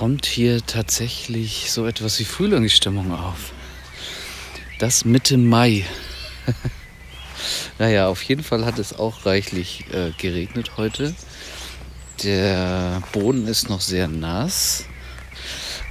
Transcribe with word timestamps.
kommt 0.00 0.24
hier 0.24 0.64
tatsächlich 0.64 1.70
so 1.70 1.86
etwas 1.86 2.18
wie 2.20 2.24
Frühlingsstimmung 2.24 3.12
auf. 3.12 3.52
Das 4.78 5.04
Mitte 5.04 5.36
Mai. 5.36 5.84
naja, 7.78 8.08
auf 8.08 8.22
jeden 8.22 8.42
Fall 8.42 8.64
hat 8.64 8.78
es 8.78 8.98
auch 8.98 9.26
reichlich 9.26 9.84
äh, 9.92 10.12
geregnet 10.16 10.78
heute. 10.78 11.14
Der 12.22 13.02
Boden 13.12 13.46
ist 13.46 13.68
noch 13.68 13.82
sehr 13.82 14.08
nass. 14.08 14.86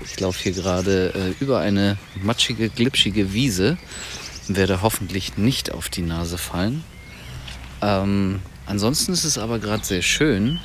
Ich 0.03 0.19
laufe 0.19 0.41
hier 0.41 0.53
gerade 0.53 1.13
äh, 1.13 1.43
über 1.43 1.59
eine 1.59 1.99
matschige, 2.15 2.69
glitschige 2.69 3.31
Wiese. 3.31 3.77
Werde 4.47 4.81
hoffentlich 4.81 5.37
nicht 5.37 5.71
auf 5.71 5.87
die 5.87 6.01
Nase 6.01 6.39
fallen. 6.39 6.83
Ähm, 7.83 8.41
ansonsten 8.65 9.13
ist 9.13 9.23
es 9.23 9.37
aber 9.37 9.59
gerade 9.59 9.85
sehr 9.85 10.01
schön. 10.01 10.59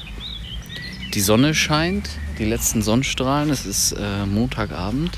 Die 1.14 1.20
Sonne 1.20 1.54
scheint, 1.54 2.10
die 2.40 2.44
letzten 2.44 2.82
Sonnenstrahlen. 2.82 3.48
Es 3.48 3.66
ist 3.66 3.92
äh, 3.92 4.26
Montagabend. 4.26 5.16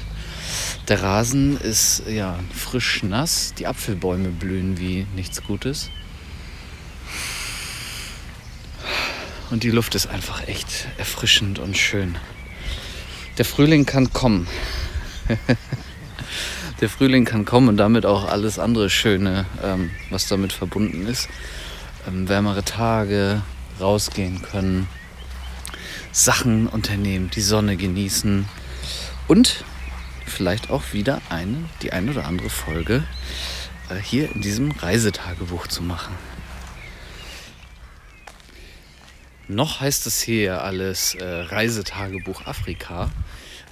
Der 0.88 1.02
Rasen 1.02 1.58
ist 1.58 2.02
ja 2.06 2.38
frisch 2.54 3.02
nass. 3.02 3.54
Die 3.54 3.66
Apfelbäume 3.66 4.28
blühen 4.28 4.78
wie 4.78 5.06
nichts 5.16 5.42
Gutes. 5.42 5.88
Und 9.50 9.62
die 9.62 9.70
Luft 9.70 9.94
ist 9.94 10.06
einfach 10.06 10.46
echt 10.46 10.86
erfrischend 10.98 11.58
und 11.58 11.78
schön. 11.78 12.16
Der 13.38 13.46
Frühling 13.46 13.86
kann 13.86 14.12
kommen. 14.12 14.46
der 16.82 16.90
Frühling 16.90 17.24
kann 17.24 17.46
kommen 17.46 17.68
und 17.68 17.78
damit 17.78 18.04
auch 18.04 18.28
alles 18.28 18.58
andere 18.58 18.90
Schöne, 18.90 19.46
ähm, 19.64 19.90
was 20.10 20.28
damit 20.28 20.52
verbunden 20.52 21.06
ist. 21.06 21.30
Ähm, 22.06 22.28
wärmere 22.28 22.64
Tage, 22.64 23.40
rausgehen 23.80 24.42
können, 24.42 24.88
Sachen 26.16 26.66
unternehmen, 26.66 27.28
die 27.28 27.42
Sonne 27.42 27.76
genießen 27.76 28.48
und 29.28 29.64
vielleicht 30.24 30.70
auch 30.70 30.94
wieder 30.94 31.20
eine, 31.28 31.68
die 31.82 31.92
ein 31.92 32.08
oder 32.08 32.24
andere 32.24 32.48
Folge 32.48 33.04
äh, 33.90 33.96
hier 33.96 34.34
in 34.34 34.40
diesem 34.40 34.70
Reisetagebuch 34.70 35.66
zu 35.66 35.82
machen. 35.82 36.14
Noch 39.46 39.80
heißt 39.80 40.06
es 40.06 40.22
hier 40.22 40.62
alles 40.62 41.14
äh, 41.16 41.22
Reisetagebuch 41.22 42.46
Afrika. 42.46 43.10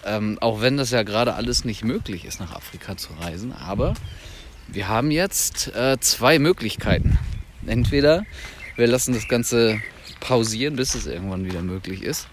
Ähm, 0.04 0.36
auch 0.42 0.60
wenn 0.60 0.76
das 0.76 0.90
ja 0.90 1.02
gerade 1.02 1.32
alles 1.32 1.64
nicht 1.64 1.82
möglich 1.82 2.26
ist, 2.26 2.40
nach 2.40 2.54
Afrika 2.54 2.98
zu 2.98 3.14
reisen. 3.14 3.54
Aber 3.54 3.94
wir 4.68 4.86
haben 4.88 5.10
jetzt 5.10 5.74
äh, 5.74 5.98
zwei 5.98 6.38
Möglichkeiten. 6.38 7.18
Entweder 7.66 8.26
wir 8.76 8.86
lassen 8.86 9.14
das 9.14 9.28
Ganze 9.28 9.80
pausieren, 10.20 10.76
bis 10.76 10.94
es 10.94 11.06
irgendwann 11.06 11.46
wieder 11.46 11.62
möglich 11.62 12.02
ist. 12.02 12.28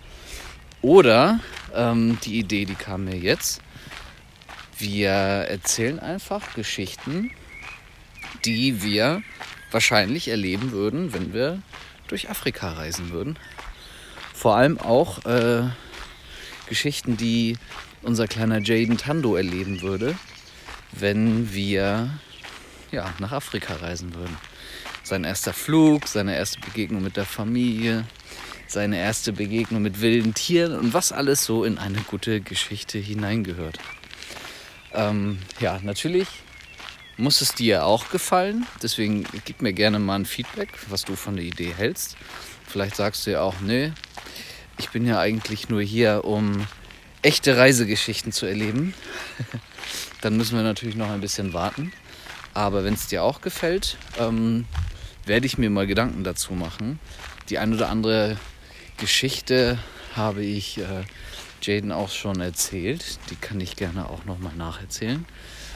Oder 0.81 1.39
ähm, 1.75 2.17
die 2.23 2.39
Idee, 2.39 2.65
die 2.65 2.75
kam 2.75 3.05
mir 3.05 3.17
jetzt. 3.17 3.61
Wir 4.77 5.11
erzählen 5.11 5.99
einfach 5.99 6.55
Geschichten, 6.55 7.31
die 8.45 8.81
wir 8.81 9.21
wahrscheinlich 9.69 10.27
erleben 10.27 10.71
würden, 10.71 11.13
wenn 11.13 11.33
wir 11.33 11.61
durch 12.07 12.29
Afrika 12.29 12.73
reisen 12.73 13.11
würden. 13.11 13.37
Vor 14.33 14.55
allem 14.55 14.79
auch 14.79 15.23
äh, 15.25 15.69
Geschichten, 16.67 17.15
die 17.15 17.57
unser 18.01 18.27
kleiner 18.27 18.59
Jaden 18.59 18.97
Tando 18.97 19.35
erleben 19.35 19.81
würde, 19.81 20.15
wenn 20.91 21.53
wir 21.53 22.09
ja, 22.91 23.13
nach 23.19 23.31
Afrika 23.31 23.75
reisen 23.75 24.15
würden. 24.15 24.35
Sein 25.03 25.23
erster 25.23 25.53
Flug, 25.53 26.07
seine 26.07 26.35
erste 26.35 26.59
Begegnung 26.59 27.03
mit 27.03 27.17
der 27.17 27.25
Familie, 27.25 28.05
seine 28.71 28.97
erste 28.97 29.33
Begegnung 29.33 29.81
mit 29.81 30.01
wilden 30.01 30.33
Tieren 30.33 30.77
und 30.77 30.93
was 30.93 31.11
alles 31.11 31.43
so 31.43 31.63
in 31.63 31.77
eine 31.77 31.99
gute 32.01 32.41
Geschichte 32.41 32.97
hineingehört. 32.97 33.79
Ähm, 34.93 35.39
ja, 35.59 35.79
natürlich 35.83 36.27
muss 37.17 37.41
es 37.41 37.53
dir 37.53 37.85
auch 37.85 38.09
gefallen. 38.09 38.65
Deswegen 38.81 39.25
gib 39.45 39.61
mir 39.61 39.73
gerne 39.73 39.99
mal 39.99 40.15
ein 40.15 40.25
Feedback, 40.25 40.69
was 40.89 41.05
du 41.05 41.15
von 41.15 41.35
der 41.35 41.45
Idee 41.45 41.73
hältst. 41.75 42.17
Vielleicht 42.67 42.95
sagst 42.95 43.27
du 43.27 43.31
ja 43.31 43.41
auch, 43.41 43.59
nee, 43.61 43.91
ich 44.77 44.89
bin 44.89 45.05
ja 45.05 45.19
eigentlich 45.19 45.69
nur 45.69 45.81
hier, 45.81 46.23
um 46.23 46.65
echte 47.21 47.57
Reisegeschichten 47.57 48.31
zu 48.31 48.45
erleben. 48.45 48.93
Dann 50.21 50.37
müssen 50.37 50.55
wir 50.55 50.63
natürlich 50.63 50.95
noch 50.95 51.09
ein 51.09 51.21
bisschen 51.21 51.53
warten. 51.53 51.91
Aber 52.53 52.83
wenn 52.83 52.93
es 52.93 53.07
dir 53.07 53.23
auch 53.23 53.41
gefällt, 53.41 53.97
ähm, 54.19 54.65
werde 55.25 55.45
ich 55.45 55.57
mir 55.57 55.69
mal 55.69 55.87
Gedanken 55.87 56.23
dazu 56.23 56.53
machen. 56.53 56.99
Die 57.49 57.57
ein 57.57 57.73
oder 57.73 57.89
andere 57.89 58.37
Geschichte 59.01 59.79
habe 60.15 60.43
ich 60.43 60.77
äh, 60.77 61.03
Jaden 61.59 61.91
auch 61.91 62.11
schon 62.11 62.39
erzählt. 62.39 63.17
Die 63.31 63.35
kann 63.35 63.59
ich 63.59 63.75
gerne 63.75 64.07
auch 64.07 64.25
nochmal 64.25 64.53
nacherzählen. 64.55 65.25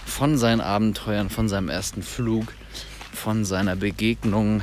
Von 0.05 0.37
seinen 0.37 0.61
Abenteuern, 0.61 1.31
von 1.31 1.49
seinem 1.49 1.69
ersten 1.69 2.03
Flug, 2.03 2.53
von 3.11 3.43
seiner 3.43 3.75
Begegnung 3.75 4.61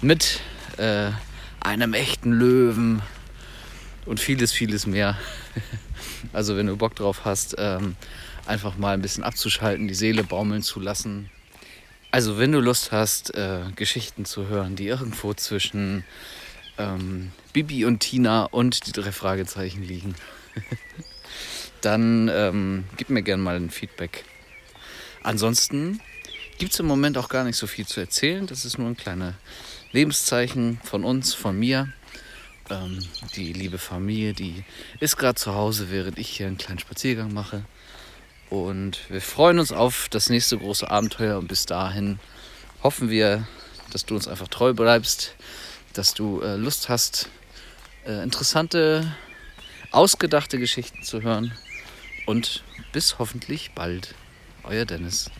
mit 0.00 0.40
äh, 0.76 1.12
einem 1.60 1.94
echten 1.94 2.32
Löwen 2.32 3.00
und 4.06 4.18
vieles, 4.18 4.52
vieles 4.52 4.86
mehr. 4.86 5.16
Also 6.32 6.56
wenn 6.56 6.66
du 6.66 6.76
Bock 6.76 6.96
drauf 6.96 7.24
hast, 7.24 7.54
ähm, 7.58 7.94
einfach 8.44 8.76
mal 8.76 8.94
ein 8.94 9.02
bisschen 9.02 9.22
abzuschalten, 9.22 9.86
die 9.86 9.94
Seele 9.94 10.24
baumeln 10.24 10.62
zu 10.62 10.80
lassen. 10.80 11.30
Also 12.10 12.38
wenn 12.38 12.50
du 12.50 12.60
Lust 12.60 12.90
hast, 12.90 13.34
äh, 13.34 13.60
Geschichten 13.76 14.24
zu 14.24 14.48
hören, 14.48 14.74
die 14.74 14.88
irgendwo 14.88 15.32
zwischen 15.34 16.04
ähm, 16.78 17.32
Bibi 17.52 17.84
und 17.84 18.00
Tina 18.00 18.44
und 18.44 18.86
die 18.86 18.92
drei 18.92 19.12
Fragezeichen 19.12 19.82
liegen, 19.82 20.14
dann 21.80 22.30
ähm, 22.32 22.84
gib 22.96 23.10
mir 23.10 23.22
gerne 23.22 23.42
mal 23.42 23.56
ein 23.56 23.70
Feedback. 23.70 24.24
Ansonsten 25.22 26.00
gibt 26.58 26.72
es 26.72 26.80
im 26.80 26.86
Moment 26.86 27.18
auch 27.18 27.28
gar 27.28 27.44
nicht 27.44 27.56
so 27.56 27.66
viel 27.66 27.86
zu 27.86 28.00
erzählen. 28.00 28.46
Das 28.46 28.64
ist 28.64 28.78
nur 28.78 28.88
ein 28.88 28.96
kleines 28.96 29.34
Lebenszeichen 29.92 30.80
von 30.82 31.04
uns, 31.04 31.34
von 31.34 31.58
mir. 31.58 31.92
Ähm, 32.70 32.98
die 33.36 33.52
liebe 33.52 33.78
Familie, 33.78 34.34
die 34.34 34.64
ist 35.00 35.16
gerade 35.16 35.36
zu 35.36 35.54
Hause, 35.54 35.90
während 35.90 36.18
ich 36.18 36.28
hier 36.28 36.46
einen 36.46 36.58
kleinen 36.58 36.78
Spaziergang 36.78 37.32
mache. 37.32 37.64
Und 38.50 39.00
wir 39.10 39.20
freuen 39.20 39.58
uns 39.58 39.72
auf 39.72 40.08
das 40.10 40.30
nächste 40.30 40.58
große 40.58 40.90
Abenteuer. 40.90 41.38
Und 41.38 41.48
bis 41.48 41.66
dahin 41.66 42.18
hoffen 42.82 43.10
wir, 43.10 43.46
dass 43.92 44.06
du 44.06 44.14
uns 44.14 44.28
einfach 44.28 44.48
treu 44.48 44.72
bleibst, 44.72 45.34
dass 45.92 46.14
du 46.14 46.40
äh, 46.40 46.56
Lust 46.56 46.88
hast, 46.88 47.28
äh, 48.06 48.22
interessante, 48.22 49.14
ausgedachte 49.90 50.58
Geschichten 50.58 51.02
zu 51.02 51.22
hören. 51.22 51.52
Und 52.26 52.62
bis 52.92 53.18
hoffentlich 53.18 53.72
bald. 53.74 54.14
Euer 54.64 54.84
Dennis. 54.84 55.30